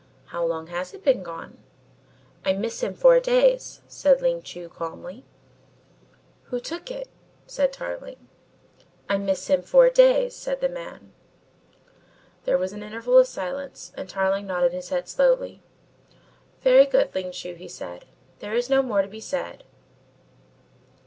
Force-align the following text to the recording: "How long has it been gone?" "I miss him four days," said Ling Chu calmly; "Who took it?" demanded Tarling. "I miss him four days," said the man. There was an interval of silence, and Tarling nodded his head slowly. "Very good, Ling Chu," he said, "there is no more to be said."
"How 0.33 0.43
long 0.43 0.65
has 0.65 0.95
it 0.95 1.03
been 1.05 1.21
gone?" 1.21 1.59
"I 2.43 2.53
miss 2.53 2.81
him 2.81 2.95
four 2.95 3.19
days," 3.19 3.83
said 3.87 4.19
Ling 4.19 4.41
Chu 4.41 4.67
calmly; 4.67 5.25
"Who 6.45 6.59
took 6.59 6.89
it?" 6.89 7.07
demanded 7.47 7.73
Tarling. 7.73 8.27
"I 9.07 9.19
miss 9.19 9.45
him 9.45 9.61
four 9.61 9.91
days," 9.91 10.35
said 10.35 10.59
the 10.59 10.69
man. 10.69 11.13
There 12.45 12.57
was 12.57 12.73
an 12.73 12.81
interval 12.81 13.19
of 13.19 13.27
silence, 13.27 13.91
and 13.95 14.09
Tarling 14.09 14.47
nodded 14.47 14.73
his 14.73 14.89
head 14.89 15.07
slowly. 15.07 15.61
"Very 16.61 16.87
good, 16.87 17.13
Ling 17.13 17.31
Chu," 17.31 17.53
he 17.53 17.67
said, 17.67 18.05
"there 18.39 18.55
is 18.55 18.71
no 18.71 18.81
more 18.81 19.03
to 19.03 19.07
be 19.07 19.19
said." 19.21 19.63